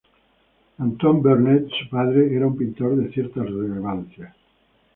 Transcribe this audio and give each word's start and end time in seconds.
Antoine 0.79 1.21
Vernet, 1.21 1.69
su 1.69 1.87
padre, 1.87 2.35
era 2.35 2.47
un 2.47 2.57
pintor 2.57 2.95
de 2.95 3.11
cierta 3.11 3.43
relevancia. 3.43 4.35